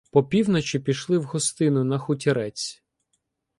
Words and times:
Попівночі 0.11 0.79
пішли 0.79 1.17
"в 1.17 1.23
гостину" 1.23 1.83
на 1.83 1.97
хутірець. 1.97 2.83